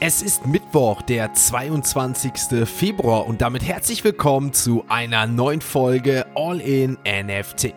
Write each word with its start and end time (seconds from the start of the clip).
Es 0.00 0.22
ist 0.22 0.46
Mittwoch, 0.46 1.02
der 1.02 1.34
22. 1.34 2.68
Februar 2.68 3.26
und 3.26 3.40
damit 3.40 3.64
herzlich 3.64 4.04
willkommen 4.04 4.52
zu 4.52 4.84
einer 4.88 5.26
neuen 5.26 5.60
Folge 5.60 6.24
All 6.36 6.60
in 6.60 6.96
NFT. 7.04 7.74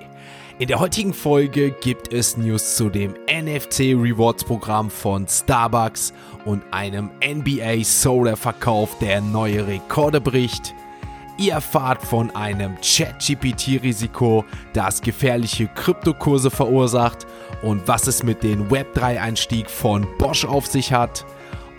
In 0.60 0.68
der 0.68 0.79
heutigen 0.79 1.15
Folge 1.15 1.71
gibt 1.71 2.13
es 2.13 2.38
News 2.38 2.76
zu 2.76 2.92
dem 2.92 3.15
NFT 3.28 3.79
Rewards 3.96 4.44
Programm 4.44 4.92
von 4.92 5.28
Starbucks 5.28 6.13
und 6.46 6.62
einem 6.70 7.10
NBA 7.26 7.84
Solar 7.84 8.38
Verkauf, 8.38 8.99
der 8.99 9.19
neue 9.19 9.65
Rekorde 9.65 10.21
bricht. 10.21 10.75
Ihr 11.39 11.53
erfahrt 11.53 12.03
von 12.03 12.29
einem 12.35 12.79
Chat-GPT-Risiko, 12.81 14.45
das 14.73 15.01
gefährliche 15.01 15.69
Kryptokurse 15.69 16.51
verursacht 16.51 17.25
und 17.63 17.88
was 17.88 18.05
es 18.05 18.21
mit 18.21 18.43
dem 18.43 18.69
Web3-Einstieg 18.69 19.71
von 19.71 20.05
Bosch 20.19 20.45
auf 20.45 20.67
sich 20.67 20.93
hat. 20.93 21.25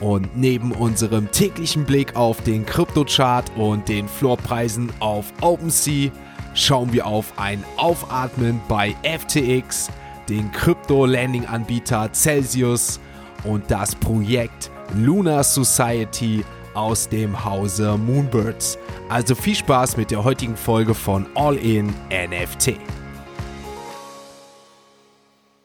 Und 0.03 0.37
neben 0.37 0.73
unserem 0.73 1.31
täglichen 1.31 1.85
Blick 1.85 2.17
auf 2.17 2.43
den 2.43 2.67
Kryptochart 2.67 3.53
und 3.57 3.89
den 3.89 4.09
Floorpreisen 4.09 4.93
auf 4.99 5.33
OpenSea 5.41 6.11
schauen 6.55 6.93
wir 6.93 7.07
auf 7.07 7.33
ein 7.37 7.63
Aufatmen 7.77 8.61
bei 8.69 8.97
FTX, 9.05 9.91
den 10.29 10.51
Krypto-Landing-Anbieter 10.51 12.13
Celsius 12.13 12.99
und 13.45 13.71
das 13.71 13.95
Projekt 13.95 14.73
Lunar 14.97 15.45
Society 15.45 16.45
aus 16.75 17.09
dem 17.09 17.45
Hause 17.45 17.97
Moonbirds. 17.97 18.79
Also 19.09 19.37
viel 19.37 19.55
Spaß 19.55 19.97
mit 19.97 20.11
der 20.11 20.25
heutigen 20.25 20.57
Folge 20.57 20.95
von 20.95 21.27
All 21.37 21.57
In 21.57 21.95
NFT. 22.11 22.75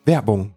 Werbung 0.05 0.56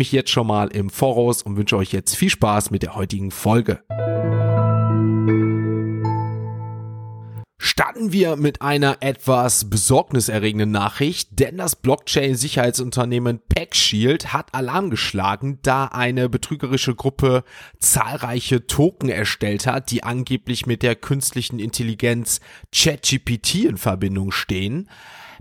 mich 0.00 0.12
jetzt 0.12 0.30
schon 0.30 0.46
mal 0.46 0.68
im 0.68 0.88
Voraus 0.88 1.42
und 1.42 1.58
wünsche 1.58 1.76
euch 1.76 1.92
jetzt 1.92 2.16
viel 2.16 2.30
Spaß 2.30 2.70
mit 2.70 2.82
der 2.82 2.94
heutigen 2.94 3.30
Folge. 3.30 3.82
Starten 7.58 8.12
wir 8.12 8.36
mit 8.36 8.62
einer 8.62 8.96
etwas 9.00 9.68
besorgniserregenden 9.68 10.70
Nachricht, 10.70 11.38
denn 11.38 11.58
das 11.58 11.76
Blockchain-Sicherheitsunternehmen 11.76 13.40
PackShield 13.54 14.32
hat 14.32 14.54
Alarm 14.54 14.88
geschlagen, 14.88 15.58
da 15.60 15.84
eine 15.84 16.30
betrügerische 16.30 16.94
Gruppe 16.94 17.44
zahlreiche 17.78 18.66
Token 18.66 19.10
erstellt 19.10 19.66
hat, 19.66 19.90
die 19.90 20.02
angeblich 20.02 20.64
mit 20.64 20.82
der 20.82 20.96
künstlichen 20.96 21.58
Intelligenz 21.58 22.40
ChatGPT 22.74 23.66
in 23.66 23.76
Verbindung 23.76 24.32
stehen. 24.32 24.88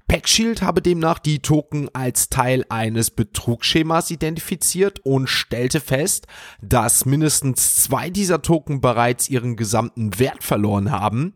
PackShield 0.09 0.63
habe 0.63 0.81
demnach 0.81 1.19
die 1.19 1.37
Token 1.37 1.87
als 1.93 2.29
Teil 2.29 2.65
eines 2.69 3.11
Betrugsschemas 3.11 4.09
identifiziert 4.09 4.99
und 5.05 5.27
stellte 5.27 5.79
fest, 5.79 6.25
dass 6.63 7.05
mindestens 7.05 7.75
zwei 7.75 8.09
dieser 8.09 8.41
Token 8.41 8.81
bereits 8.81 9.29
ihren 9.29 9.55
gesamten 9.55 10.17
Wert 10.17 10.43
verloren 10.43 10.89
haben. 10.89 11.35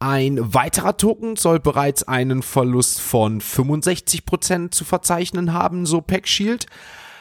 Ein 0.00 0.54
weiterer 0.54 0.96
Token 0.96 1.36
soll 1.36 1.60
bereits 1.60 2.02
einen 2.02 2.42
Verlust 2.42 2.98
von 2.98 3.42
65% 3.42 4.70
zu 4.70 4.86
verzeichnen 4.86 5.52
haben, 5.52 5.84
so 5.84 6.00
PackShield. 6.00 6.64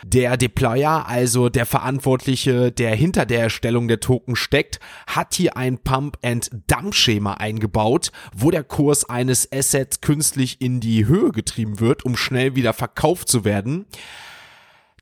Der 0.05 0.37
Deployer, 0.37 1.07
also 1.07 1.49
der 1.49 1.65
Verantwortliche, 1.65 2.71
der 2.71 2.95
hinter 2.95 3.25
der 3.25 3.41
Erstellung 3.41 3.87
der 3.87 3.99
Token 3.99 4.35
steckt, 4.35 4.79
hat 5.07 5.33
hier 5.33 5.57
ein 5.57 5.79
Pump-and-Dump-Schema 5.79 7.33
eingebaut, 7.35 8.11
wo 8.35 8.51
der 8.51 8.63
Kurs 8.63 9.09
eines 9.09 9.51
Assets 9.51 10.01
künstlich 10.01 10.61
in 10.61 10.79
die 10.79 11.05
Höhe 11.05 11.31
getrieben 11.31 11.79
wird, 11.79 12.05
um 12.05 12.15
schnell 12.15 12.55
wieder 12.55 12.73
verkauft 12.73 13.27
zu 13.29 13.43
werden. 13.43 13.85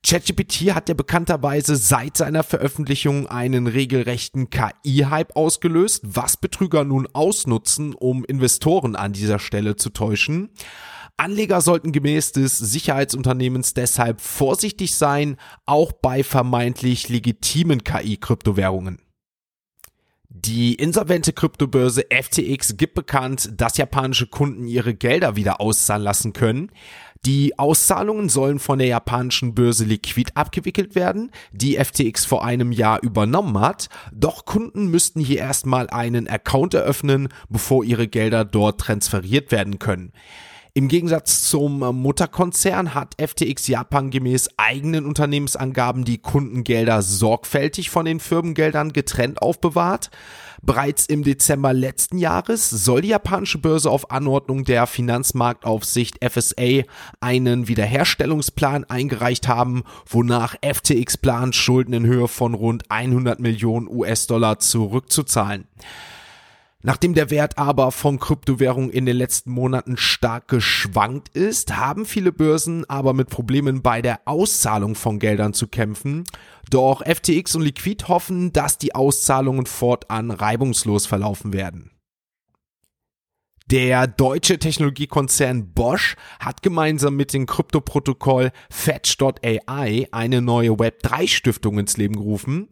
ChatGPT 0.06 0.76
hat 0.76 0.88
ja 0.88 0.94
bekannterweise 0.94 1.76
seit 1.76 2.16
seiner 2.16 2.44
Veröffentlichung 2.44 3.26
einen 3.26 3.66
regelrechten 3.66 4.52
KI-Hype 4.52 5.36
ausgelöst, 5.36 6.04
was 6.04 6.38
Betrüger 6.38 6.84
nun 6.84 7.08
ausnutzen, 7.12 7.96
um 7.96 8.24
Investoren 8.24 8.96
an 8.96 9.14
dieser 9.14 9.40
Stelle 9.40 9.78
zu 9.78 9.90
täuschen. 9.90 10.52
Anleger 11.18 11.62
sollten 11.62 11.92
gemäß 11.92 12.34
des 12.34 12.58
Sicherheitsunternehmens 12.58 13.74
deshalb 13.74 14.20
vorsichtig 14.20 14.96
sein, 14.96 15.38
auch 15.66 15.94
bei 15.94 16.24
vermeintlich 16.24 17.08
legitimen 17.09 17.84
KI-Kryptowährungen. 17.84 19.00
Die 20.38 20.76
insolvente 20.76 21.31
Kryptobörse 21.31 22.06
FTX 22.12 22.76
gibt 22.76 22.94
bekannt, 22.94 23.50
dass 23.56 23.78
japanische 23.78 24.28
Kunden 24.28 24.68
ihre 24.68 24.94
Gelder 24.94 25.38
wieder 25.38 25.62
auszahlen 25.62 26.03
lassen 26.03 26.34
können. 26.34 26.72
Die 27.26 27.58
Auszahlungen 27.58 28.28
sollen 28.28 28.59
von 28.59 28.78
der 28.78 28.88
japanischen 28.90 29.56
Börse 29.56 29.86
Liquid 29.86 30.34
abgewickelt 30.36 30.94
werden, 30.94 31.32
die 31.53 31.78
FTX 31.78 32.26
vor 32.26 32.44
einem 32.44 32.74
Jahr 32.74 33.02
übernommen 33.02 33.62
hat. 33.62 33.88
Doch 34.12 34.44
Kunden 34.44 34.92
müssten 34.92 35.22
hier 35.22 35.40
erstmal 35.40 35.90
einen 35.90 36.28
Account 36.28 36.74
eröffnen, 36.74 37.30
bevor 37.47 37.86
ihre 37.86 38.09
Gelder 38.09 38.44
dort 38.44 38.82
transferiert 38.82 39.53
werden 39.53 39.80
können. 39.80 40.12
Im 40.78 40.90
Gegensatz 40.90 41.50
zum 41.50 41.80
Mutterkonzern 41.80 42.94
hat 42.94 43.16
FTX 43.18 43.69
Japan 43.69 44.09
gemäß 44.09 44.50
eigenen 44.58 45.06
Unternehmensangaben 45.06 46.03
die 46.03 46.18
Kundengelder 46.18 47.02
sorgfältig 47.02 47.90
von 47.90 48.03
den 48.03 48.19
Firmengeldern 48.19 48.91
getrennt 48.91 49.41
aufbewahrt. 49.41 50.09
Bereits 50.62 51.06
im 51.06 51.24
Dezember 51.24 51.72
letzten 51.72 52.18
Jahres 52.18 52.69
soll 52.69 53.03
die 53.03 53.08
japanische 53.08 53.58
Börse 53.58 53.90
auf 53.90 54.12
Anordnung 54.12 54.66
der 54.66 54.85
Finanzmarktaufsicht 54.85 56.18
FSA 56.22 56.84
einen 57.22 57.69
Wiederherstellungsplan 57.69 58.84
eingereicht 58.84 59.47
haben, 59.47 59.84
wonach 60.06 60.56
FTX 60.62 61.16
plant, 61.16 61.56
Schulden 61.56 61.94
in 61.94 62.06
Höhe 62.06 62.28
von 62.28 62.53
rund 62.53 62.91
100 62.91 63.40
Millionen 63.40 63.88
US-Dollar 63.88 64.59
zurückzuzahlen. 64.59 65.69
Nachdem 66.85 67.16
der 67.16 67.31
Wert 67.31 67.57
aber 67.57 67.91
von 67.91 68.19
Kryptowährungen 68.19 68.91
in 68.91 69.07
den 69.07 69.18
letzten 69.18 69.50
Monaten 69.50 69.97
stark 69.97 70.47
geschwankt 70.47 71.29
ist, 71.29 71.75
haben 71.75 72.06
viele 72.06 72.31
Börsen 72.31 72.88
aber 72.88 73.13
mit 73.13 73.31
Problemen 73.31 73.81
bei 73.81 74.03
der 74.03 74.19
Auszahlung 74.25 74.94
von 74.94 75.18
Geldern 75.18 75.53
zu 75.53 75.68
kämpfen. 75.68 76.25
Doch 76.69 77.01
FTX 77.03 77.56
und 77.56 77.63
Liquid 77.63 78.06
hoffen, 78.07 78.53
dass 78.53 78.78
die 78.78 78.94
Auszahlungen 78.94 79.66
fortan 79.66 80.29
reibungslos 80.29 81.07
verlaufen 81.07 81.53
werden. 81.53 81.90
Der 83.72 84.06
deutsche 84.06 84.59
Technologiekonzern 84.59 85.73
Bosch 85.73 86.16
hat 86.40 86.62
gemeinsam 86.62 87.16
mit 87.16 87.34
dem 87.34 87.47
Kryptoprotokoll 87.47 88.52
Fetch.ai 88.69 90.07
eine 90.12 90.41
neue 90.44 90.73
Web3-Stiftung 90.73 91.79
ins 91.79 91.97
Leben 91.97 92.16
gerufen. 92.16 92.69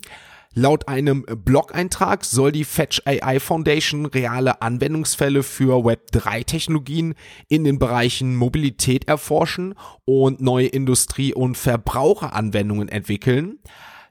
Laut 0.55 0.87
einem 0.87 1.23
Blog-Eintrag 1.23 2.23
soll 2.23 2.51
die 2.51 2.63
Fetch 2.63 3.01
AI 3.05 3.39
Foundation 3.39 4.05
reale 4.05 4.61
Anwendungsfälle 4.61 5.41
für 5.41 5.83
Web3-Technologien 5.83 7.15
in 7.47 7.63
den 7.63 7.79
Bereichen 7.79 8.35
Mobilität 8.35 9.07
erforschen 9.07 9.73
und 10.05 10.41
neue 10.41 10.67
Industrie- 10.67 11.33
und 11.33 11.57
Verbraucheranwendungen 11.57 12.87
entwickeln. 12.87 13.57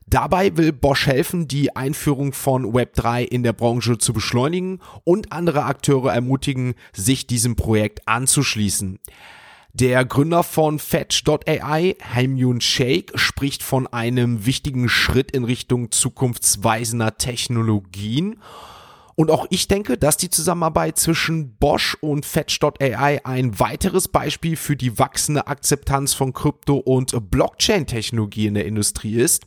Dabei 0.08 0.56
will 0.56 0.72
Bosch 0.72 1.06
helfen, 1.06 1.46
die 1.46 1.76
Einführung 1.76 2.32
von 2.32 2.72
Web3 2.72 3.22
in 3.22 3.44
der 3.44 3.52
Branche 3.52 3.99
zu 3.99 4.12
beschleunigen 4.12 4.81
und 5.05 5.31
andere 5.31 5.64
Akteure 5.64 6.12
ermutigen, 6.12 6.75
sich 6.93 7.28
diesem 7.28 7.55
Projekt 7.55 8.08
anzuschließen. 8.08 8.99
Der 9.74 10.04
Gründer 10.04 10.42
von 10.42 10.78
Fetch.ai, 10.78 11.96
Haimyun 12.14 12.60
Sheikh, 12.60 13.16
spricht 13.16 13.62
von 13.62 13.86
einem 13.86 14.44
wichtigen 14.44 14.90
Schritt 14.90 15.30
in 15.30 15.44
Richtung 15.44 15.90
zukunftsweisender 15.90 17.16
Technologien. 17.16 18.38
Und 19.14 19.30
auch 19.30 19.46
ich 19.48 19.69
denke, 19.69 19.96
dass 19.96 20.19
die 20.19 20.28
Zusammenarbeit 20.28 20.98
zwischen 20.98 21.56
Bosch 21.56 21.96
und 22.02 22.26
Fetch.ai 22.26 23.24
ein 23.24 23.58
weiteres 23.58 24.08
Beispiel 24.08 24.56
für 24.56 24.76
die 24.76 24.98
wachsende 24.98 25.46
Akzeptanz 25.46 26.12
von 26.12 26.34
Krypto- 26.34 26.76
und 26.76 27.30
Blockchain-Technologie 27.30 28.48
in 28.48 28.54
der 28.54 28.66
Industrie 28.66 29.14
ist. 29.14 29.46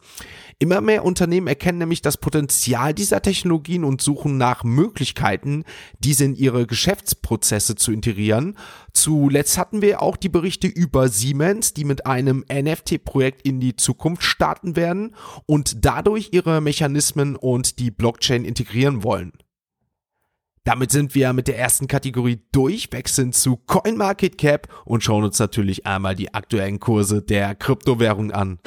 Immer 0.57 0.79
mehr 0.79 1.03
Unternehmen 1.03 1.47
erkennen 1.47 1.79
nämlich 1.79 2.01
das 2.01 2.15
Potenzial 2.15 2.93
dieser 2.93 3.21
Technologien 3.21 3.83
und 3.83 4.01
suchen 4.01 4.37
nach 4.37 4.63
Möglichkeiten, 4.63 5.65
diese 5.99 6.23
in 6.23 6.33
ihre 6.33 6.65
Geschäftsprozesse 6.65 7.75
zu 7.75 7.91
integrieren. 7.91 8.57
Zuletzt 8.93 9.57
hatten 9.57 9.81
wir 9.81 10.01
auch 10.01 10.15
die 10.15 10.29
Berichte 10.29 10.67
über 10.67 11.09
Siemens, 11.09 11.73
die 11.73 11.83
mit 11.83 12.05
einem 12.05 12.45
NFT-Projekt 12.49 13.41
in 13.41 13.59
die 13.59 13.75
Zukunft 13.75 14.23
starten 14.23 14.77
werden 14.77 15.13
und 15.45 15.83
dadurch 15.83 16.29
ihre 16.31 16.61
Mechanismen 16.61 17.35
und 17.35 17.79
die 17.79 17.91
Blockchain 17.91 18.45
integrieren 18.45 19.03
wollen. 19.03 19.33
Damit 20.63 20.89
sind 20.89 21.15
wir 21.15 21.33
mit 21.33 21.49
der 21.49 21.59
ersten 21.59 21.87
Kategorie 21.87 22.39
durch, 22.53 22.91
wechseln 22.93 23.33
zu 23.33 23.57
CoinMarketCap 23.57 24.69
und 24.85 25.03
schauen 25.03 25.25
uns 25.25 25.37
natürlich 25.37 25.85
einmal 25.85 26.15
die 26.15 26.33
aktuellen 26.33 26.79
Kurse 26.79 27.21
der 27.21 27.55
Kryptowährung 27.55 28.31
an. 28.31 28.59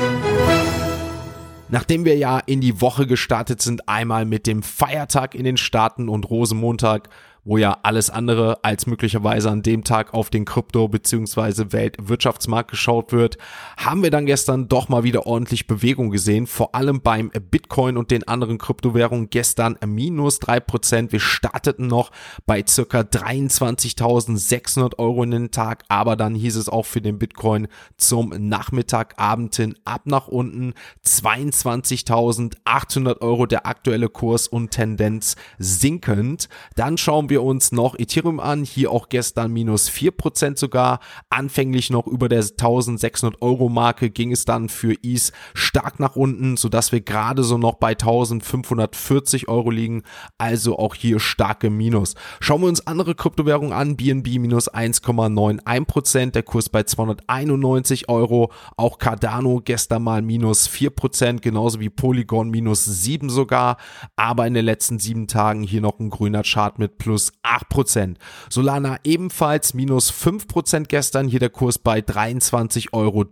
Nachdem 1.70 2.04
wir 2.04 2.16
ja 2.16 2.38
in 2.38 2.60
die 2.60 2.80
Woche 2.80 3.06
gestartet 3.06 3.60
sind, 3.60 3.88
einmal 3.88 4.24
mit 4.24 4.46
dem 4.46 4.62
Feiertag 4.62 5.34
in 5.34 5.44
den 5.44 5.56
Staaten 5.56 6.08
und 6.08 6.28
Rosenmontag, 6.30 7.10
wo 7.48 7.56
ja 7.56 7.78
alles 7.82 8.10
andere 8.10 8.62
als 8.62 8.86
möglicherweise 8.86 9.50
an 9.50 9.62
dem 9.62 9.82
Tag 9.82 10.12
auf 10.12 10.28
den 10.28 10.44
Krypto- 10.44 10.86
bzw. 10.86 11.72
Weltwirtschaftsmarkt 11.72 12.70
geschaut 12.70 13.12
wird, 13.12 13.38
haben 13.78 14.02
wir 14.02 14.10
dann 14.10 14.26
gestern 14.26 14.68
doch 14.68 14.90
mal 14.90 15.02
wieder 15.02 15.24
ordentlich 15.26 15.66
Bewegung 15.66 16.10
gesehen, 16.10 16.46
vor 16.46 16.74
allem 16.74 17.00
beim 17.00 17.30
Bitcoin 17.50 17.96
und 17.96 18.10
den 18.10 18.28
anderen 18.28 18.58
Kryptowährungen 18.58 19.30
gestern 19.30 19.78
minus 19.86 20.40
drei 20.40 20.60
Prozent. 20.60 21.10
Wir 21.10 21.20
starteten 21.20 21.86
noch 21.86 22.10
bei 22.44 22.62
circa 22.68 23.00
23.600 23.00 24.98
Euro 24.98 25.22
in 25.22 25.30
den 25.30 25.50
Tag, 25.50 25.84
aber 25.88 26.16
dann 26.16 26.34
hieß 26.34 26.56
es 26.56 26.68
auch 26.68 26.84
für 26.84 27.00
den 27.00 27.18
Bitcoin 27.18 27.68
zum 27.96 28.34
Nachmittagabend 28.36 29.56
hin 29.56 29.74
ab 29.86 30.02
nach 30.04 30.28
unten 30.28 30.74
22.800 31.06 33.22
Euro 33.22 33.46
der 33.46 33.66
aktuelle 33.66 34.10
Kurs 34.10 34.48
und 34.48 34.70
Tendenz 34.70 35.36
sinkend. 35.58 36.50
Dann 36.76 36.98
schauen 36.98 37.30
wir 37.30 37.37
wir 37.38 37.44
uns 37.44 37.70
noch 37.70 37.96
Ethereum 37.96 38.40
an, 38.40 38.64
hier 38.64 38.90
auch 38.90 39.08
gestern 39.08 39.52
minus 39.52 39.88
4% 39.88 40.58
sogar, 40.58 40.98
anfänglich 41.30 41.88
noch 41.88 42.06
über 42.06 42.28
der 42.28 42.40
1600 42.40 43.40
Euro 43.40 43.68
Marke 43.68 44.10
ging 44.10 44.32
es 44.32 44.44
dann 44.44 44.68
für 44.68 44.94
ETH 45.04 45.32
stark 45.54 46.00
nach 46.00 46.16
unten, 46.16 46.56
sodass 46.56 46.90
wir 46.90 47.00
gerade 47.00 47.44
so 47.44 47.58
noch 47.58 47.76
bei 47.76 47.90
1540 47.90 49.48
Euro 49.48 49.70
liegen, 49.70 50.02
also 50.36 50.78
auch 50.78 50.96
hier 50.96 51.20
starke 51.20 51.70
Minus. 51.70 52.14
Schauen 52.40 52.62
wir 52.62 52.68
uns 52.68 52.86
andere 52.86 53.14
Kryptowährungen 53.14 53.72
an, 53.72 53.96
BNB 53.96 54.38
minus 54.38 54.72
1,91%, 54.72 56.32
der 56.32 56.42
Kurs 56.42 56.68
bei 56.68 56.82
291 56.82 58.08
Euro, 58.08 58.50
auch 58.76 58.98
Cardano 58.98 59.60
gestern 59.64 60.02
mal 60.02 60.22
minus 60.22 60.68
4%, 60.68 61.40
genauso 61.40 61.78
wie 61.78 61.90
Polygon 61.90 62.50
minus 62.50 62.84
7 62.84 63.30
sogar, 63.30 63.76
aber 64.16 64.46
in 64.46 64.54
den 64.54 64.64
letzten 64.64 64.98
sieben 64.98 65.28
Tagen 65.28 65.62
hier 65.62 65.80
noch 65.80 66.00
ein 66.00 66.10
grüner 66.10 66.42
Chart 66.42 66.78
mit 66.78 66.98
plus 66.98 67.27
8%. 67.42 68.16
Solana 68.50 68.98
ebenfalls 69.04 69.74
minus 69.74 70.12
5% 70.12 70.86
gestern, 70.88 71.28
hier 71.28 71.40
der 71.40 71.50
Kurs 71.50 71.78
bei 71.78 72.00
23,30 72.00 72.92
Euro. 72.92 73.24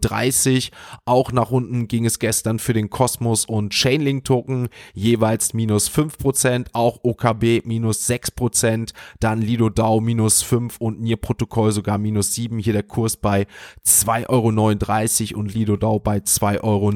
Auch 1.05 1.33
nach 1.33 1.51
unten 1.51 1.89
ging 1.89 2.05
es 2.05 2.19
gestern 2.19 2.59
für 2.59 2.73
den 2.73 2.91
Cosmos 2.91 3.45
und 3.45 3.73
Chainlink 3.73 4.25
Token 4.25 4.69
jeweils 4.95 5.55
minus 5.55 5.91
5%, 5.91 6.69
auch 6.73 7.01
OKB 7.03 7.65
minus 7.65 8.09
6%, 8.09 8.93
dann 9.21 9.41
Lido 9.41 9.69
DAO 9.69 10.01
minus 10.01 10.43
5 10.43 10.77
und 10.79 11.01
Nier 11.01 11.17
Protokoll 11.17 11.73
sogar 11.73 11.99
minus 11.99 12.35
7, 12.35 12.59
hier 12.59 12.73
der 12.73 12.83
Kurs 12.83 13.17
bei 13.17 13.47
2,39 13.87 15.33
Euro 15.33 15.41
und 15.41 15.55
Lido 15.55 15.77
DAO 15.77 15.99
bei 15.99 16.19
2,59 16.19 16.63
Euro. 16.63 16.93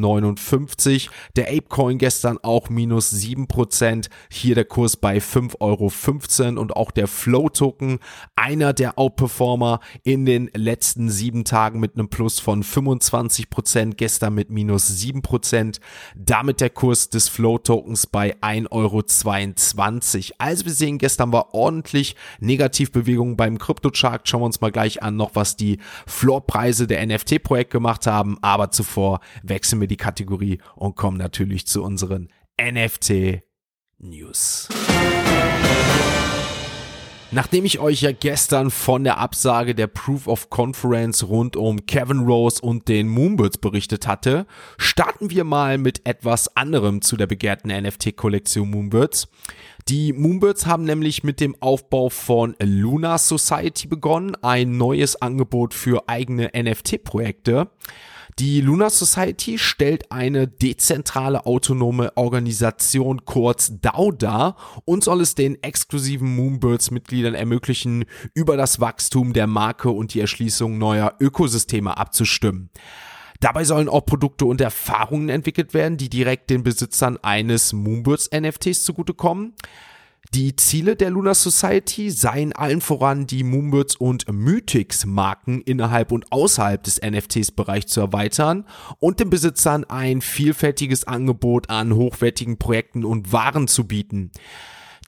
Der 1.37 1.49
Apecoin 1.49 1.99
gestern 1.99 2.39
auch 2.43 2.69
minus 2.71 3.13
7%, 3.13 4.09
hier 4.31 4.55
der 4.55 4.65
Kurs 4.65 4.97
bei 4.97 5.19
5,15 5.19 5.61
Euro 5.61 6.61
und 6.61 6.77
auch 6.77 6.90
auch 6.91 6.93
der 6.93 7.07
Flow-Token, 7.07 7.99
einer 8.35 8.73
der 8.73 8.99
Outperformer 8.99 9.81
in 10.03 10.27
den 10.27 10.51
letzten 10.55 11.09
sieben 11.09 11.45
Tagen 11.45 11.79
mit 11.81 11.95
einem 11.95 12.09
Plus 12.09 12.41
von 12.41 12.65
25%, 12.65 13.95
gestern 13.95 14.35
mit 14.35 14.51
minus 14.51 14.91
7%, 14.91 15.81
damit 16.17 16.61
der 16.61 16.71
Kurs 16.71 17.11
des 17.11 17.29
Flow-Tokens 17.29 18.07
bei 18.09 18.37
1,22 18.41 18.71
Euro. 18.71 20.35
Also 20.39 20.65
wir 20.65 20.73
sehen, 20.73 20.99
gestern 20.99 21.33
war 21.33 21.55
ordentlich 21.55 22.17
Negativbewegung 22.41 23.37
beim 23.37 23.59
Kryptochart. 23.59 24.29
Schauen 24.29 24.43
wir 24.43 24.47
uns 24.47 24.61
mal 24.61 24.73
gleich 24.73 25.03
an 25.03 25.17
noch, 25.17 25.35
was 25.35 25.57
die 25.57 25.79
Floorpreise 26.07 26.87
der 26.87 27.07
NFT-Projekte 27.07 27.79
gemacht 27.79 28.07
haben. 28.07 28.39
Aber 28.43 28.71
zuvor 28.71 29.21
wechseln 29.43 29.81
wir 29.81 29.89
die 29.89 29.97
Kategorie 29.97 30.59
und 30.75 30.97
kommen 30.97 31.19
natürlich 31.19 31.67
zu 31.67 31.83
unseren 31.83 32.29
NFT 32.61 33.43
News. 33.99 34.69
Nachdem 37.33 37.65
ich 37.65 37.79
euch 37.79 38.03
ja 38.03 38.11
gestern 38.11 38.73
von 38.73 39.05
der 39.05 39.19
Absage 39.19 39.77
der 39.77 39.87
Proof 39.87 40.27
of 40.27 40.51
Conference 40.51 41.29
rund 41.29 41.55
um 41.55 41.87
Kevin 41.87 42.21
Rose 42.21 42.61
und 42.61 42.89
den 42.89 43.07
Moonbirds 43.09 43.59
berichtet 43.59 44.09
hatte, 44.09 44.47
starten 44.79 45.31
wir 45.31 45.45
mal 45.45 45.79
mit 45.79 46.05
etwas 46.09 46.57
anderem 46.57 47.03
zu 47.03 47.17
der 47.17 47.29
begehrten 47.29 47.71
NFT-Kollektion 47.71 48.69
Moonbirds. 48.71 49.29
Die 49.87 50.13
Moonbirds 50.13 50.67
haben 50.67 50.83
nämlich 50.83 51.23
mit 51.23 51.39
dem 51.39 51.55
Aufbau 51.61 52.09
von 52.09 52.57
Luna 52.59 53.17
Society 53.17 53.87
begonnen, 53.87 54.37
ein 54.43 54.77
neues 54.77 55.15
Angebot 55.23 55.73
für 55.73 56.09
eigene 56.09 56.51
NFT-Projekte. 56.53 57.69
Die 58.41 58.63
Luna 58.63 58.89
Society 58.89 59.59
stellt 59.59 60.11
eine 60.11 60.49
dezentrale 60.49 61.45
autonome 61.45 62.17
Organisation 62.17 63.27
kurz 63.27 63.71
DAO 63.83 64.13
dar 64.13 64.57
und 64.87 65.05
soll 65.05 65.21
es 65.21 65.35
den 65.35 65.63
exklusiven 65.63 66.37
Moonbirds-Mitgliedern 66.37 67.35
ermöglichen, 67.35 68.07
über 68.33 68.57
das 68.57 68.81
Wachstum 68.81 69.35
der 69.35 69.47
Marke 69.47 69.91
und 69.91 70.15
die 70.15 70.21
Erschließung 70.21 70.79
neuer 70.79 71.17
Ökosysteme 71.21 71.99
abzustimmen. 71.99 72.71
Dabei 73.41 73.65
sollen 73.65 73.91
auch 73.91 74.07
Produkte 74.07 74.47
und 74.47 74.63
Erfahrungen 74.63 75.29
entwickelt 75.29 75.75
werden, 75.75 75.99
die 75.99 76.09
direkt 76.09 76.49
den 76.49 76.63
Besitzern 76.63 77.19
eines 77.21 77.75
Moonbirds 77.75 78.31
NFTs 78.35 78.85
zugutekommen. 78.85 79.53
Die 80.33 80.55
Ziele 80.55 80.95
der 80.95 81.11
Luna 81.11 81.35
Society 81.35 82.09
seien 82.09 82.53
allen 82.53 82.81
voran 82.81 83.27
die 83.27 83.43
Moonbirds 83.43 83.97
und 83.97 84.33
Mythics 84.33 85.05
Marken 85.05 85.61
innerhalb 85.61 86.13
und 86.13 86.31
außerhalb 86.31 86.81
des 86.85 87.01
NFTs-Bereichs 87.03 87.89
zu 87.89 88.01
erweitern 88.01 88.65
und 89.01 89.19
den 89.19 89.29
Besitzern 89.29 89.83
ein 89.83 90.21
vielfältiges 90.21 91.05
Angebot 91.05 91.69
an 91.69 91.97
hochwertigen 91.97 92.59
Projekten 92.59 93.05
und 93.05 93.33
Waren 93.33 93.67
zu 93.67 93.89
bieten. 93.89 94.31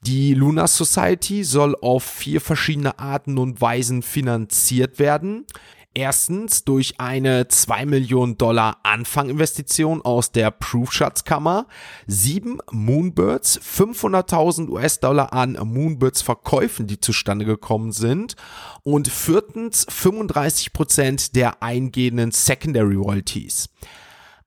Die 0.04 0.34
Luna 0.34 0.66
Society 0.66 1.44
soll 1.44 1.76
auf 1.80 2.02
vier 2.02 2.40
verschiedene 2.40 2.98
Arten 2.98 3.38
und 3.38 3.60
Weisen 3.60 4.02
finanziert 4.02 4.98
werden. 4.98 5.46
Erstens 5.94 6.64
durch 6.64 6.98
eine 7.00 7.48
2 7.48 7.84
Millionen 7.84 8.38
Dollar 8.38 8.78
Anfanginvestition 8.82 10.00
aus 10.00 10.32
der 10.32 10.50
Proof-Schatzkammer, 10.50 11.66
sieben 12.06 12.60
Moonbirds, 12.70 13.60
500.000 13.60 14.70
US-Dollar 14.70 15.34
an 15.34 15.52
Moonbirds-Verkäufen, 15.52 16.86
die 16.86 16.98
zustande 16.98 17.44
gekommen 17.44 17.92
sind 17.92 18.36
und 18.82 19.08
viertens 19.08 19.86
35 19.90 20.72
Prozent 20.72 21.36
der 21.36 21.62
eingehenden 21.62 22.30
Secondary 22.30 22.94
Royalties. 22.94 23.68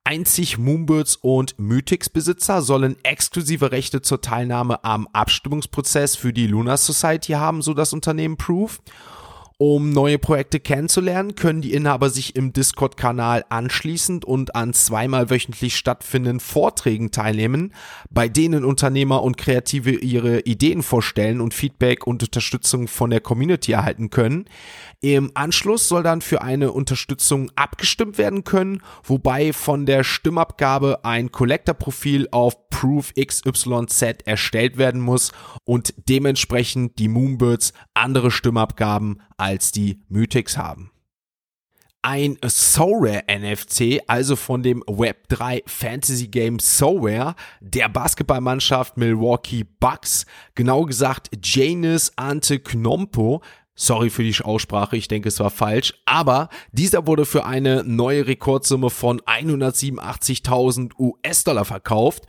Einzig 0.02 0.58
Moonbirds 0.58 1.14
und 1.14 1.58
Mythics 1.60 2.08
Besitzer 2.08 2.60
sollen 2.62 2.96
exklusive 3.04 3.70
Rechte 3.70 4.02
zur 4.02 4.20
Teilnahme 4.20 4.82
am 4.82 5.08
Abstimmungsprozess 5.12 6.16
für 6.16 6.32
die 6.32 6.46
Luna 6.48 6.76
Society 6.76 7.32
haben, 7.32 7.62
so 7.62 7.72
das 7.72 7.92
Unternehmen 7.92 8.36
Proof. 8.36 8.80
Um 9.58 9.88
neue 9.88 10.18
Projekte 10.18 10.60
kennenzulernen, 10.60 11.34
können 11.34 11.62
die 11.62 11.72
Inhaber 11.72 12.10
sich 12.10 12.36
im 12.36 12.52
Discord-Kanal 12.52 13.46
anschließend 13.48 14.26
und 14.26 14.54
an 14.54 14.74
zweimal 14.74 15.30
wöchentlich 15.30 15.78
stattfindenden 15.78 16.40
Vorträgen 16.40 17.10
teilnehmen, 17.10 17.72
bei 18.10 18.28
denen 18.28 18.66
Unternehmer 18.66 19.22
und 19.22 19.38
Kreative 19.38 19.92
ihre 19.92 20.40
Ideen 20.40 20.82
vorstellen 20.82 21.40
und 21.40 21.54
Feedback 21.54 22.06
und 22.06 22.22
Unterstützung 22.22 22.86
von 22.86 23.08
der 23.08 23.22
Community 23.22 23.72
erhalten 23.72 24.10
können. 24.10 24.44
Im 25.00 25.30
Anschluss 25.32 25.88
soll 25.88 26.02
dann 26.02 26.20
für 26.20 26.42
eine 26.42 26.72
Unterstützung 26.72 27.50
abgestimmt 27.56 28.18
werden 28.18 28.44
können, 28.44 28.82
wobei 29.04 29.54
von 29.54 29.86
der 29.86 30.04
Stimmabgabe 30.04 31.02
ein 31.06 31.32
Collector-Profil 31.32 32.28
auf 32.30 32.68
Proof 32.68 33.14
XYZ 33.14 34.02
erstellt 34.26 34.76
werden 34.76 35.00
muss 35.00 35.32
und 35.64 35.94
dementsprechend 36.10 36.98
die 36.98 37.08
Moonbirds 37.08 37.72
andere 37.94 38.30
Stimmabgaben 38.30 39.22
als 39.38 39.45
die 39.70 40.00
Mythics 40.08 40.56
haben. 40.56 40.90
ein 42.02 42.38
SoRare 42.46 43.24
NFT, 43.28 44.08
also 44.08 44.36
von 44.36 44.62
dem 44.62 44.80
Web3 44.84 45.62
Fantasy 45.66 46.28
Game 46.28 46.60
SoRare, 46.60 47.34
der 47.60 47.88
Basketballmannschaft 47.88 48.96
Milwaukee 48.96 49.64
Bucks, 49.80 50.24
genau 50.54 50.84
gesagt 50.84 51.30
Janus 51.42 52.12
Ante 52.16 52.60
Knompo, 52.60 53.42
Sorry 53.78 54.08
für 54.08 54.22
die 54.22 54.34
Aussprache, 54.42 54.96
ich 54.96 55.06
denke, 55.06 55.28
es 55.28 55.38
war 55.38 55.50
falsch. 55.50 55.92
Aber 56.06 56.48
dieser 56.72 57.06
wurde 57.06 57.26
für 57.26 57.44
eine 57.44 57.84
neue 57.84 58.26
Rekordsumme 58.26 58.88
von 58.88 59.20
187.000 59.20 60.92
US-Dollar 60.98 61.66
verkauft. 61.66 62.24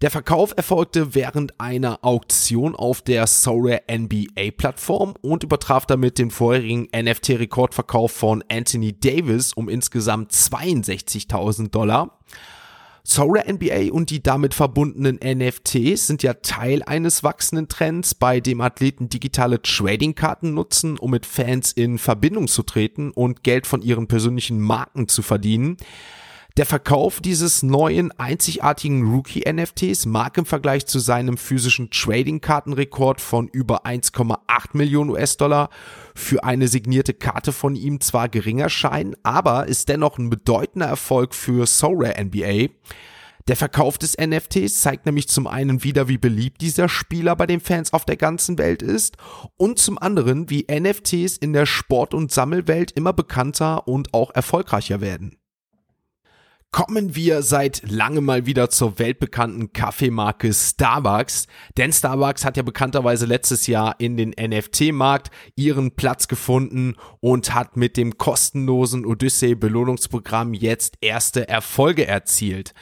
Der 0.00 0.12
Verkauf 0.12 0.54
erfolgte 0.56 1.16
während 1.16 1.60
einer 1.60 1.98
Auktion 2.02 2.76
auf 2.76 3.02
der 3.02 3.26
Sorare 3.26 3.82
NBA 3.90 4.52
Plattform 4.56 5.14
und 5.22 5.42
übertraf 5.42 5.86
damit 5.86 6.18
den 6.18 6.30
vorherigen 6.30 6.86
NFT-Rekordverkauf 6.94 8.12
von 8.12 8.44
Anthony 8.48 8.92
Davis 8.92 9.52
um 9.52 9.68
insgesamt 9.68 10.30
62.000 10.30 11.70
Dollar. 11.70 12.20
Sorare 13.02 13.52
NBA 13.52 13.92
und 13.92 14.10
die 14.10 14.22
damit 14.22 14.54
verbundenen 14.54 15.18
NFTs 15.18 16.06
sind 16.06 16.22
ja 16.22 16.34
Teil 16.34 16.84
eines 16.84 17.24
wachsenden 17.24 17.66
Trends, 17.66 18.14
bei 18.14 18.38
dem 18.38 18.60
Athleten 18.60 19.08
digitale 19.08 19.60
Trading-Karten 19.60 20.54
nutzen, 20.54 20.96
um 20.96 21.10
mit 21.10 21.26
Fans 21.26 21.72
in 21.72 21.98
Verbindung 21.98 22.46
zu 22.46 22.62
treten 22.62 23.10
und 23.10 23.42
Geld 23.42 23.66
von 23.66 23.82
ihren 23.82 24.06
persönlichen 24.06 24.60
Marken 24.60 25.08
zu 25.08 25.22
verdienen. 25.22 25.76
Der 26.58 26.66
Verkauf 26.66 27.20
dieses 27.20 27.62
neuen 27.62 28.10
einzigartigen 28.18 29.08
Rookie-NFTs 29.08 30.06
mag 30.06 30.36
im 30.38 30.44
Vergleich 30.44 30.86
zu 30.86 30.98
seinem 30.98 31.36
physischen 31.36 31.88
Trading-Kartenrekord 31.90 33.20
von 33.20 33.46
über 33.46 33.86
1,8 33.86 34.40
Millionen 34.72 35.10
US-Dollar 35.10 35.70
für 36.16 36.42
eine 36.42 36.66
signierte 36.66 37.14
Karte 37.14 37.52
von 37.52 37.76
ihm 37.76 38.00
zwar 38.00 38.28
gering 38.28 38.58
erscheinen, 38.58 39.14
aber 39.22 39.68
ist 39.68 39.88
dennoch 39.88 40.18
ein 40.18 40.30
bedeutender 40.30 40.86
Erfolg 40.86 41.32
für 41.32 41.64
Sorare 41.64 42.20
NBA. 42.20 42.72
Der 43.46 43.54
Verkauf 43.54 43.96
des 43.96 44.16
NFTs 44.18 44.80
zeigt 44.80 45.06
nämlich 45.06 45.28
zum 45.28 45.46
einen 45.46 45.84
wieder, 45.84 46.08
wie 46.08 46.18
beliebt 46.18 46.60
dieser 46.60 46.88
Spieler 46.88 47.36
bei 47.36 47.46
den 47.46 47.60
Fans 47.60 47.92
auf 47.92 48.04
der 48.04 48.16
ganzen 48.16 48.58
Welt 48.58 48.82
ist 48.82 49.16
und 49.56 49.78
zum 49.78 49.96
anderen, 49.96 50.50
wie 50.50 50.66
NFTs 50.68 51.36
in 51.36 51.52
der 51.52 51.66
Sport- 51.66 52.14
und 52.14 52.32
Sammelwelt 52.32 52.90
immer 52.90 53.12
bekannter 53.12 53.86
und 53.86 54.12
auch 54.12 54.34
erfolgreicher 54.34 55.00
werden 55.00 55.38
kommen 56.70 57.14
wir 57.14 57.42
seit 57.42 57.82
langem 57.90 58.24
mal 58.24 58.46
wieder 58.46 58.68
zur 58.70 58.98
weltbekannten 58.98 59.72
Kaffeemarke 59.72 60.52
Starbucks. 60.52 61.46
Denn 61.76 61.92
Starbucks 61.92 62.44
hat 62.44 62.56
ja 62.56 62.62
bekannterweise 62.62 63.26
letztes 63.26 63.66
Jahr 63.66 63.96
in 63.98 64.16
den 64.16 64.30
NFT-Markt 64.38 65.30
ihren 65.56 65.96
Platz 65.96 66.28
gefunden 66.28 66.96
und 67.20 67.54
hat 67.54 67.76
mit 67.76 67.96
dem 67.96 68.18
kostenlosen 68.18 69.06
Odyssey-Belohnungsprogramm 69.06 70.54
jetzt 70.54 70.98
erste 71.00 71.48
Erfolge 71.48 72.06
erzielt. 72.06 72.74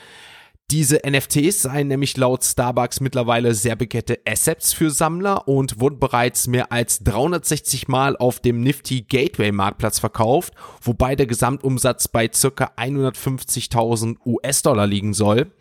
Diese 0.72 1.00
NFTs 1.08 1.62
seien 1.62 1.86
nämlich 1.86 2.16
laut 2.16 2.42
Starbucks 2.42 2.98
mittlerweile 2.98 3.54
sehr 3.54 3.76
begehrte 3.76 4.18
Assets 4.26 4.72
für 4.72 4.90
Sammler 4.90 5.46
und 5.46 5.78
wurden 5.78 6.00
bereits 6.00 6.48
mehr 6.48 6.72
als 6.72 7.04
360 7.04 7.86
Mal 7.86 8.16
auf 8.16 8.40
dem 8.40 8.62
Nifty 8.62 9.02
Gateway 9.02 9.52
Marktplatz 9.52 10.00
verkauft, 10.00 10.54
wobei 10.82 11.14
der 11.14 11.26
Gesamtumsatz 11.26 12.08
bei 12.08 12.28
circa 12.34 12.72
150.000 12.76 14.16
US-Dollar 14.26 14.88
liegen 14.88 15.14
soll. 15.14 15.52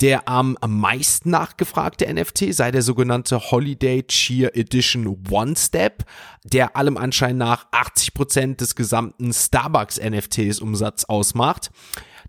Der 0.00 0.26
am 0.26 0.58
meisten 0.66 1.30
nachgefragte 1.30 2.12
NFT 2.12 2.52
sei 2.52 2.72
der 2.72 2.82
sogenannte 2.82 3.52
Holiday 3.52 4.02
Cheer 4.02 4.56
Edition 4.56 5.06
One 5.30 5.54
Step, 5.56 6.04
der 6.42 6.76
allem 6.76 6.96
Anschein 6.96 7.36
nach 7.36 7.70
80% 7.70 8.56
des 8.56 8.74
gesamten 8.74 9.32
Starbucks 9.32 10.00
NFTs 10.00 10.58
Umsatz 10.58 11.04
ausmacht. 11.04 11.70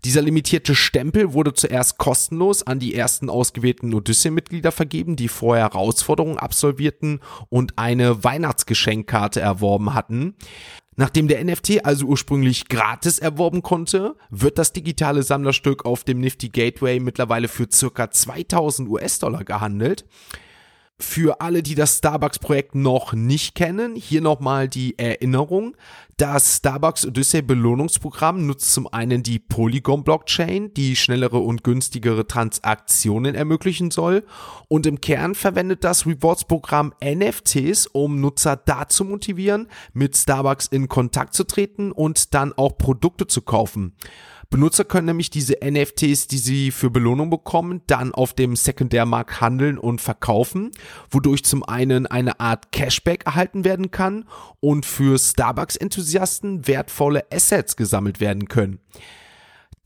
Dieser 0.04 0.20
limitierte 0.20 0.74
Stempel 0.74 1.32
wurde 1.32 1.54
zuerst 1.54 1.96
kostenlos 1.96 2.62
an 2.62 2.78
die 2.78 2.94
ersten 2.94 3.30
ausgewählten 3.30 3.94
Odyssey-Mitglieder 3.94 4.70
vergeben, 4.70 5.16
die 5.16 5.28
vorher 5.28 5.64
Herausforderungen 5.64 6.38
absolvierten 6.38 7.20
und 7.48 7.78
eine 7.78 8.22
Weihnachtsgeschenkkarte 8.22 9.40
erworben 9.40 9.94
hatten. 9.94 10.34
Nachdem 10.96 11.26
der 11.26 11.42
NFT 11.42 11.86
also 11.86 12.04
ursprünglich 12.06 12.68
gratis 12.68 13.18
erworben 13.18 13.62
konnte, 13.62 14.14
wird 14.28 14.58
das 14.58 14.74
digitale 14.74 15.22
Sammlerstück 15.22 15.86
auf 15.86 16.04
dem 16.04 16.20
Nifty 16.20 16.50
Gateway 16.50 17.00
mittlerweile 17.00 17.48
für 17.48 17.66
circa 17.72 18.10
2000 18.10 18.88
US-Dollar 18.90 19.44
gehandelt. 19.44 20.04
Für 21.00 21.40
alle, 21.40 21.64
die 21.64 21.74
das 21.74 21.98
Starbucks-Projekt 21.98 22.76
noch 22.76 23.14
nicht 23.14 23.56
kennen, 23.56 23.96
hier 23.96 24.20
nochmal 24.20 24.68
die 24.68 24.96
Erinnerung. 24.96 25.76
Das 26.18 26.58
Starbucks 26.58 27.04
Odyssey 27.04 27.42
Belohnungsprogramm 27.42 28.46
nutzt 28.46 28.72
zum 28.72 28.86
einen 28.86 29.24
die 29.24 29.40
Polygon 29.40 30.04
Blockchain, 30.04 30.72
die 30.72 30.94
schnellere 30.94 31.38
und 31.38 31.64
günstigere 31.64 32.28
Transaktionen 32.28 33.34
ermöglichen 33.34 33.90
soll. 33.90 34.24
Und 34.68 34.86
im 34.86 35.00
Kern 35.00 35.34
verwendet 35.34 35.82
das 35.82 36.06
Rewards 36.06 36.44
Programm 36.44 36.94
NFTs, 37.04 37.88
um 37.88 38.20
Nutzer 38.20 38.54
dazu 38.54 39.04
motivieren, 39.04 39.66
mit 39.94 40.16
Starbucks 40.16 40.68
in 40.68 40.86
Kontakt 40.86 41.34
zu 41.34 41.42
treten 41.42 41.90
und 41.90 42.34
dann 42.34 42.52
auch 42.52 42.78
Produkte 42.78 43.26
zu 43.26 43.42
kaufen. 43.42 43.96
Benutzer 44.50 44.84
können 44.84 45.06
nämlich 45.06 45.30
diese 45.30 45.56
NFTs, 45.64 46.28
die 46.28 46.38
sie 46.38 46.70
für 46.70 46.90
Belohnung 46.90 47.30
bekommen, 47.30 47.82
dann 47.86 48.12
auf 48.12 48.34
dem 48.34 48.56
Sekundärmarkt 48.56 49.40
handeln 49.40 49.78
und 49.78 50.00
verkaufen, 50.00 50.70
wodurch 51.10 51.44
zum 51.44 51.62
einen 51.64 52.06
eine 52.06 52.40
Art 52.40 52.72
Cashback 52.72 53.26
erhalten 53.26 53.64
werden 53.64 53.90
kann 53.90 54.26
und 54.60 54.86
für 54.86 55.18
Starbucks-Enthusiasten 55.18 56.66
wertvolle 56.66 57.24
Assets 57.32 57.76
gesammelt 57.76 58.20
werden 58.20 58.48
können. 58.48 58.80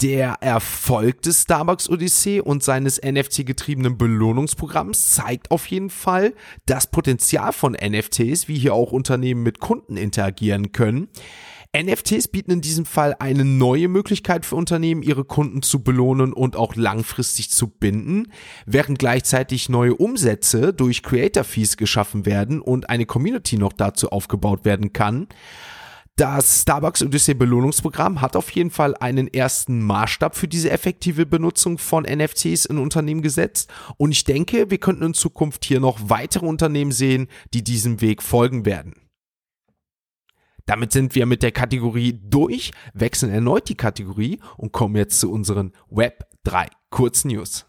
Der 0.01 0.37
Erfolg 0.43 1.23
des 1.23 1.43
Starbucks 1.43 1.91
Odyssee 1.91 2.39
und 2.41 2.63
seines 2.63 3.01
NFT-getriebenen 3.03 3.99
Belohnungsprogramms 3.99 5.11
zeigt 5.11 5.51
auf 5.51 5.67
jeden 5.67 5.91
Fall 5.91 6.35
das 6.67 6.89
Potenzial 6.89 7.53
von 7.53 7.73
NFTs, 7.73 8.47
wie 8.47 8.57
hier 8.57 8.75
auch 8.75 8.93
Unternehmen 8.93 9.43
mit 9.43 9.59
Kunden 9.59 9.97
interagieren 9.97 10.71
können. 10.71 11.09
NFTs 11.77 12.29
bieten 12.29 12.51
in 12.51 12.61
diesem 12.63 12.87
Fall 12.87 13.15
eine 13.19 13.45
neue 13.45 13.89
Möglichkeit 13.89 14.47
für 14.47 14.57
Unternehmen, 14.57 15.03
ihre 15.03 15.25
Kunden 15.25 15.63
zu 15.63 15.83
belohnen 15.83 16.33
und 16.33 16.57
auch 16.57 16.77
langfristig 16.77 17.51
zu 17.51 17.69
binden, 17.69 18.33
während 18.65 18.99
gleichzeitig 18.99 19.69
neue 19.69 19.95
Umsätze 19.95 20.73
durch 20.73 21.03
Creator 21.03 21.45
Fees 21.45 21.77
geschaffen 21.77 22.25
werden 22.25 22.63
und 22.63 22.89
eine 22.89 23.05
Community 23.05 23.59
noch 23.59 23.75
dazu 23.75 24.11
aufgebaut 24.11 24.65
werden 24.65 24.95
kann. 24.95 25.29
Das 26.17 26.63
Starbucks 26.63 27.03
Odyssey 27.03 27.35
Belohnungsprogramm 27.35 28.21
hat 28.21 28.35
auf 28.35 28.51
jeden 28.51 28.71
Fall 28.71 28.97
einen 28.97 29.29
ersten 29.29 29.81
Maßstab 29.83 30.37
für 30.37 30.49
diese 30.49 30.71
effektive 30.71 31.27
Benutzung 31.27 31.79
von 31.79 32.05
NFTs 32.05 32.65
in 32.65 32.79
Unternehmen 32.79 33.23
gesetzt 33.23 33.71
und 33.99 34.11
ich 34.11 34.25
denke, 34.25 34.71
wir 34.71 34.79
könnten 34.79 35.05
in 35.05 35.15
Zukunft 35.15 35.65
hier 35.65 35.79
noch 35.79 35.99
weitere 36.03 36.47
Unternehmen 36.47 36.93
sehen, 36.93 37.29
die 37.55 37.63
diesem 37.63 38.01
Weg 38.01 38.23
folgen 38.23 38.65
werden. 38.65 39.08
Damit 40.69 40.93
sind 40.93 41.15
wir 41.15 41.25
mit 41.25 41.43
der 41.43 41.51
Kategorie 41.51 42.21
durch, 42.23 42.73
wechseln 42.93 43.33
erneut 43.33 43.71
die 43.71 43.75
Kategorie 43.75 44.39
und 44.59 44.71
kommen 44.71 44.97
jetzt 44.97 45.19
zu 45.19 45.33
unseren 45.33 45.73
Web 45.89 46.27
3 46.45 46.67
Kurznews. 46.91 47.65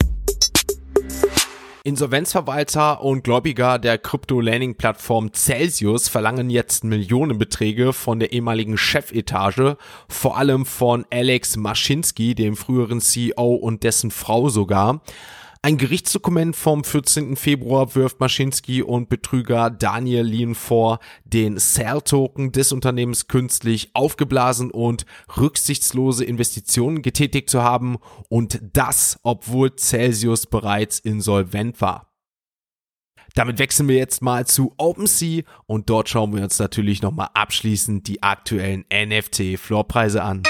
Insolvenzverwalter 1.85 3.01
und 3.01 3.23
Gläubiger 3.23 3.79
der 3.79 3.99
Krypto-Landing-Plattform 3.99 5.31
Celsius 5.33 6.09
verlangen 6.09 6.49
jetzt 6.49 6.83
Millionenbeträge 6.83 7.93
von 7.93 8.19
der 8.19 8.33
ehemaligen 8.33 8.77
Chefetage, 8.77 9.77
vor 10.09 10.37
allem 10.37 10.65
von 10.65 11.05
Alex 11.09 11.55
Maschinski, 11.55 12.35
dem 12.35 12.57
früheren 12.57 12.99
CEO 12.99 13.55
und 13.55 13.83
dessen 13.83 14.11
Frau 14.11 14.49
sogar. 14.49 14.99
Ein 15.61 15.77
Gerichtsdokument 15.77 16.55
vom 16.55 16.85
14. 16.85 17.35
Februar 17.35 17.93
wirft 17.93 18.21
Maschinski 18.21 18.81
und 18.81 19.09
Betrüger 19.09 19.69
Daniel 19.69 20.23
Lien 20.23 20.55
vor, 20.55 20.99
den 21.25 21.57
Sale-Token 21.59 22.53
des 22.53 22.71
Unternehmens 22.71 23.27
künstlich 23.27 23.91
aufgeblasen 23.93 24.71
und 24.71 25.05
rücksichtslose 25.35 26.23
Investitionen 26.23 27.01
getätigt 27.01 27.49
zu 27.49 27.61
haben 27.61 27.97
und 28.29 28.61
das, 28.71 29.19
obwohl 29.23 29.75
Celsius 29.75 30.45
bereits 30.45 30.99
insolvent 30.99 31.81
war. 31.81 32.13
Damit 33.35 33.59
wechseln 33.59 33.89
wir 33.89 33.97
jetzt 33.97 34.21
mal 34.21 34.47
zu 34.47 34.73
OpenSea 34.77 35.43
und 35.65 35.89
dort 35.89 36.07
schauen 36.07 36.33
wir 36.33 36.41
uns 36.41 36.57
natürlich 36.57 37.01
nochmal 37.01 37.31
abschließend 37.33 38.07
die 38.07 38.23
aktuellen 38.23 38.85
NFT-Floorpreise 38.93 40.23
an. 40.23 40.43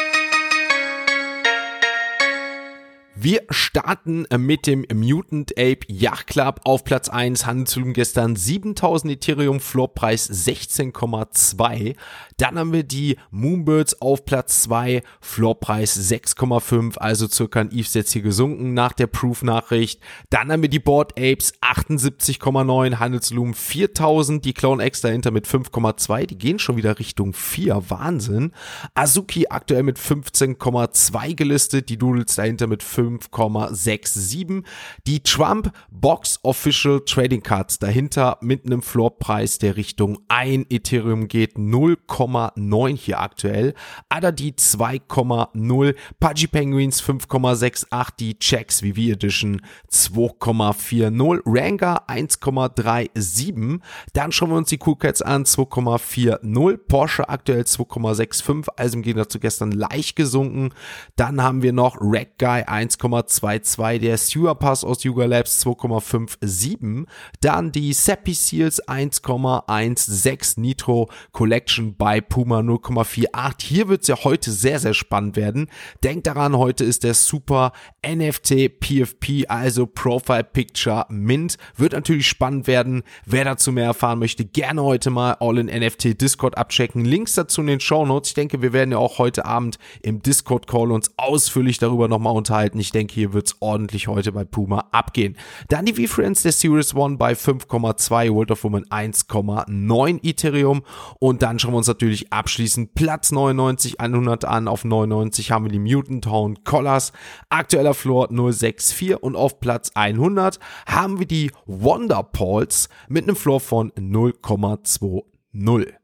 Wir 3.22 3.42
starten 3.50 4.26
mit 4.38 4.66
dem 4.66 4.86
Mutant 4.94 5.52
Ape 5.60 5.80
Yacht 5.90 6.28
Club 6.28 6.62
auf 6.64 6.86
Platz 6.86 7.10
1. 7.10 7.46
Handelsvolumen 7.46 7.94
gestern 7.94 8.38
7000 8.38 9.12
Ethereum, 9.12 9.60
Floorpreis 9.60 10.30
16,2. 10.30 11.98
Dann 12.38 12.58
haben 12.58 12.72
wir 12.72 12.84
die 12.84 13.18
Moonbirds 13.32 14.02
auf 14.02 14.24
Platz 14.24 14.62
2, 14.62 15.04
Floorpreis 15.20 16.00
6,5, 16.10 16.98
also 16.98 17.28
circa 17.28 17.60
ein 17.60 17.74
ETH 17.74 17.94
jetzt 17.94 18.14
hier 18.14 18.22
gesunken 18.22 18.74
nach 18.74 18.94
der 18.94 19.08
Proof-Nachricht. 19.08 20.00
Dann 20.30 20.50
haben 20.50 20.62
wir 20.62 20.70
die 20.70 20.80
Board 20.80 21.20
Apes 21.20 21.52
78,9, 21.62 23.00
Handelsvolumen 23.00 23.54
4000, 23.54 24.46
die 24.46 24.54
Clone 24.54 24.86
X 24.88 25.02
dahinter 25.02 25.32
mit 25.32 25.46
5,2, 25.46 26.26
die 26.26 26.38
gehen 26.38 26.60
schon 26.60 26.78
wieder 26.78 26.98
Richtung 26.98 27.34
4, 27.34 27.90
Wahnsinn. 27.90 28.54
Azuki 28.94 29.48
aktuell 29.50 29.84
mit 29.84 30.00
15,2 30.00 31.36
gelistet, 31.36 31.90
die 31.90 31.98
Doodles 31.98 32.36
dahinter 32.36 32.68
mit 32.68 32.82
5,67. 33.18 34.64
Die 35.08 35.22
Trump 35.22 35.72
Box 35.90 36.40
Official 36.44 37.02
Trading 37.06 37.42
Cards 37.42 37.80
dahinter 37.80 38.38
mit 38.42 38.66
einem 38.66 38.82
Floorpreis, 38.82 39.58
der 39.58 39.76
Richtung 39.78 40.20
1 40.28 40.68
Ethereum 40.70 41.28
geht, 41.28 41.58
0,9 41.58 42.96
hier 42.96 43.20
aktuell. 43.20 43.74
Adadi 44.10 44.54
2,0, 44.58 45.96
Pudgy 46.20 46.48
Penguins 46.48 47.02
5,68, 47.02 48.08
die 48.20 48.40
Checks 48.40 48.82
VV 48.82 49.14
Edition 49.14 49.62
2,40, 49.92 51.42
Ranga 51.46 52.04
1,37. 52.08 53.80
Dann 54.14 54.32
schauen 54.32 54.50
wir 54.50 54.58
uns 54.58 54.70
die 54.70 54.80
Cool 54.86 54.98
Cats 54.98 55.22
an, 55.22 55.46
2,40, 55.46 56.78
Porsche 56.78 57.28
aktuell 57.30 57.62
2,65, 57.62 58.68
also 58.76 58.98
im 58.98 59.04
Gegensatz 59.04 59.34
zu 59.34 59.40
gestern 59.40 59.72
leicht 59.72 60.16
gesunken. 60.16 60.74
Dann 61.16 61.42
haben 61.42 61.62
wir 61.62 61.74
noch 61.74 61.98
Rack 62.00 62.38
Guy 62.38 62.64
1,22, 63.00 64.00
der 64.00 64.18
Sewer 64.18 64.56
Pass 64.56 64.84
aus 64.84 65.04
Yuga 65.04 65.26
Labs 65.26 65.66
2,57, 65.66 67.06
dann 67.42 67.72
die 67.72 67.94
Seppi 67.94 68.34
Seals 68.34 68.86
1,16, 68.88 70.60
Nitro 70.60 71.10
Collection 71.32 71.96
bei 71.96 72.20
Puma 72.20 72.60
0,48. 72.60 73.64
Hier 73.64 73.88
wird 73.88 74.02
es 74.02 74.08
ja 74.08 74.24
heute 74.24 74.52
sehr, 74.52 74.80
sehr 74.80 74.94
spannend 74.94 75.36
werden. 75.36 75.70
Denkt 76.04 76.28
daran, 76.28 76.58
heute 76.58 76.84
ist 76.84 77.04
der 77.04 77.14
Super 77.14 77.72
NFT 78.06 78.80
PFP, 78.80 79.46
also 79.48 79.86
Profile 79.86 80.44
Picture 80.44 81.06
Mint. 81.10 81.58
Wird 81.78 81.94
natürlich 81.94 82.28
spannend 82.28 82.68
werden. 82.68 83.04
Wer 83.26 83.46
dazu 83.46 83.72
mehr 83.72 83.86
erfahren 83.86 84.20
möchte, 84.20 84.44
gerne 84.46 84.84
heute 84.84 85.10
mal 85.10 85.38
All 85.40 85.58
in 85.58 85.68
NFT 85.68 86.20
Discord 86.20 86.58
abchecken. 86.58 87.06
Links 87.06 87.36
dazu 87.36 87.62
in 87.62 87.68
den 87.68 87.80
Show 87.80 88.06
Notes. 88.06 88.32
Ich 88.32 88.36
denke, 88.36 88.62
wir 88.62 88.74
werden 88.74 88.92
ja 88.92 88.98
auch 88.98 89.20
heute 89.20 89.46
Abend 89.46 89.78
im 90.02 90.22
Discord 90.22 90.68
Call 90.68 90.92
uns 90.92 91.12
ausführlich 91.18 91.78
darüber 91.78 92.08
nochmal 92.08 92.36
unterhalten. 92.36 92.80
Ich 92.80 92.89
denke, 92.92 93.14
hier 93.14 93.34
wird 93.34 93.48
es 93.48 93.56
ordentlich 93.60 94.08
heute 94.08 94.32
bei 94.32 94.44
Puma 94.44 94.88
abgehen. 94.92 95.36
Dann 95.68 95.86
die 95.86 95.94
V-Friends 95.94 96.44
der 96.44 96.52
Series 96.52 96.96
One 96.96 97.18
bei 97.18 97.34
5,2, 97.34 98.34
World 98.34 98.52
of 98.52 98.64
Woman 98.64 98.86
1,9 98.86 100.20
Ethereum. 100.24 100.84
Und 101.20 101.42
dann 101.42 101.60
schauen 101.60 101.74
wir 101.74 101.78
uns 101.78 101.88
natürlich 101.88 102.32
abschließend 102.32 102.96
Platz 102.96 103.32
99, 103.32 104.00
100 104.00 104.46
an. 104.46 104.68
Auf 104.68 104.86
99 104.86 105.52
haben 105.52 105.66
wir 105.66 105.72
die 105.72 105.80
Mutant 105.80 106.24
Town 106.24 106.64
Collars. 106.64 107.12
Aktueller 107.50 107.94
Floor 107.94 108.30
064 108.30 109.22
und 109.22 109.36
auf 109.36 109.60
Platz 109.60 109.92
100 109.96 110.60
haben 110.86 111.20
wir 111.20 111.26
die 111.26 111.52
Wonder 111.66 112.24
Pauls 112.24 112.90
mit 113.08 113.24
einem 113.24 113.36
Floor 113.36 113.60
von 113.60 113.92
0,20. 113.92 115.99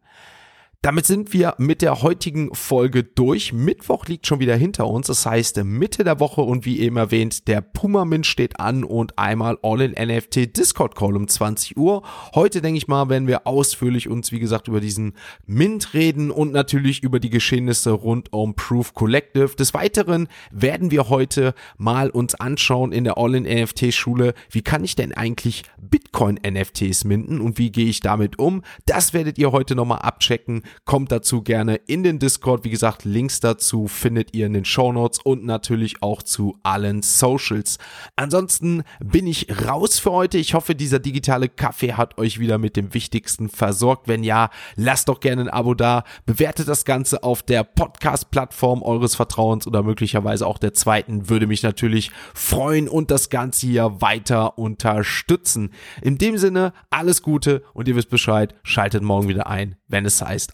Damit 0.85 1.07
sind 1.07 1.33
wir 1.33 1.55
mit 1.57 1.81
der 1.81 2.03
heutigen 2.03 2.53
Folge 2.53 3.03
durch. 3.03 3.53
Mittwoch 3.53 4.05
liegt 4.05 4.27
schon 4.27 4.39
wieder 4.39 4.55
hinter 4.55 4.85
uns. 4.85 5.07
Das 5.07 5.25
heißt 5.25 5.63
Mitte 5.63 6.03
der 6.03 6.19
Woche 6.19 6.41
und 6.41 6.63
wie 6.63 6.79
eben 6.79 6.97
erwähnt, 6.97 7.47
der 7.47 7.61
Puma 7.61 8.05
Mint 8.05 8.27
steht 8.27 8.59
an 8.59 8.83
und 8.83 9.17
einmal 9.17 9.57
All 9.63 9.81
in 9.81 9.93
NFT 9.93 10.55
Discord 10.55 10.93
Call 10.93 11.15
um 11.15 11.27
20 11.27 11.75
Uhr. 11.75 12.03
Heute 12.35 12.61
denke 12.61 12.77
ich 12.77 12.87
mal, 12.87 13.09
werden 13.09 13.27
wir 13.27 13.47
ausführlich 13.47 14.07
uns 14.09 14.31
wie 14.31 14.37
gesagt 14.37 14.67
über 14.67 14.79
diesen 14.79 15.13
Mint 15.47 15.95
reden 15.95 16.29
und 16.29 16.51
natürlich 16.51 17.01
über 17.01 17.19
die 17.19 17.31
Geschehnisse 17.31 17.89
rund 17.89 18.31
um 18.31 18.53
Proof 18.53 18.93
Collective. 18.93 19.55
Des 19.55 19.73
Weiteren 19.73 20.27
werden 20.51 20.91
wir 20.91 21.09
heute 21.09 21.55
mal 21.79 22.11
uns 22.11 22.35
anschauen 22.35 22.91
in 22.91 23.05
der 23.05 23.17
All 23.17 23.33
in 23.33 23.45
NFT 23.45 23.91
Schule, 23.91 24.35
wie 24.51 24.61
kann 24.61 24.83
ich 24.83 24.95
denn 24.95 25.13
eigentlich 25.13 25.63
Bitcoin 25.81 26.39
NFTs 26.47 27.05
minden 27.05 27.41
und 27.41 27.57
wie 27.57 27.71
gehe 27.71 27.87
ich 27.87 28.01
damit 28.01 28.37
um? 28.37 28.61
Das 28.85 29.15
werdet 29.15 29.39
ihr 29.39 29.51
heute 29.51 29.73
nochmal 29.73 30.03
abchecken. 30.03 30.61
Kommt 30.83 31.11
dazu 31.11 31.41
gerne 31.41 31.75
in 31.87 32.03
den 32.03 32.19
Discord. 32.19 32.63
Wie 32.63 32.69
gesagt, 32.69 33.05
Links 33.05 33.39
dazu 33.39 33.87
findet 33.87 34.35
ihr 34.35 34.45
in 34.45 34.53
den 34.53 34.65
Show 34.65 34.91
Notes 34.91 35.19
und 35.23 35.45
natürlich 35.45 36.01
auch 36.01 36.21
zu 36.21 36.57
allen 36.63 37.01
Socials. 37.01 37.77
Ansonsten 38.15 38.83
bin 38.99 39.27
ich 39.27 39.47
raus 39.65 39.99
für 39.99 40.11
heute. 40.11 40.37
Ich 40.37 40.53
hoffe, 40.53 40.75
dieser 40.75 40.99
digitale 40.99 41.49
Kaffee 41.49 41.93
hat 41.93 42.17
euch 42.17 42.39
wieder 42.39 42.57
mit 42.57 42.75
dem 42.75 42.93
Wichtigsten 42.93 43.49
versorgt. 43.49 44.07
Wenn 44.07 44.23
ja, 44.23 44.49
lasst 44.75 45.09
doch 45.09 45.19
gerne 45.19 45.43
ein 45.43 45.49
Abo 45.49 45.73
da. 45.73 46.03
Bewertet 46.25 46.67
das 46.67 46.85
Ganze 46.85 47.23
auf 47.23 47.41
der 47.41 47.63
Podcast-Plattform 47.63 48.83
eures 48.83 49.15
Vertrauens 49.15 49.67
oder 49.67 49.83
möglicherweise 49.83 50.45
auch 50.45 50.57
der 50.57 50.73
zweiten. 50.73 51.29
Würde 51.29 51.47
mich 51.47 51.63
natürlich 51.63 52.11
freuen 52.33 52.89
und 52.89 53.11
das 53.11 53.29
Ganze 53.29 53.67
hier 53.67 54.01
weiter 54.01 54.57
unterstützen. 54.57 55.71
In 56.01 56.17
dem 56.17 56.37
Sinne, 56.37 56.73
alles 56.89 57.21
Gute 57.21 57.63
und 57.73 57.87
ihr 57.87 57.95
wisst 57.95 58.09
Bescheid. 58.09 58.55
Schaltet 58.63 59.03
morgen 59.03 59.27
wieder 59.27 59.47
ein, 59.47 59.75
wenn 59.87 60.05
es 60.05 60.21
heißt 60.21 60.53